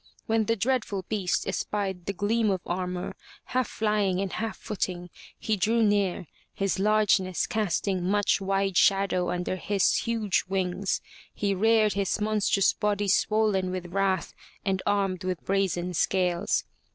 When 0.25 0.45
the 0.45 0.55
dreadful 0.55 1.03
beast 1.09 1.47
espied 1.47 2.07
the 2.07 2.13
gleam 2.13 2.49
of 2.49 2.61
armor, 2.65 3.15
half 3.45 3.67
flying 3.67 4.19
and 4.19 4.33
half 4.33 4.57
footing, 4.57 5.11
he 5.37 5.55
drew 5.55 5.83
near, 5.83 6.25
his 6.55 6.79
largeness 6.79 7.45
casting 7.45 8.03
much 8.09 8.41
wide 8.41 8.77
shadow 8.77 9.29
under 9.29 9.57
his 9.57 9.97
huge 9.97 10.45
wings. 10.49 11.01
He 11.31 11.53
reared 11.53 11.93
his 11.93 12.19
monstrous 12.19 12.73
body 12.73 13.09
swollen 13.09 13.69
with 13.69 13.93
wrath 13.93 14.33
and 14.65 14.81
armed 14.87 15.23
with 15.23 15.45
brazen 15.45 15.93
scales. 15.93 16.63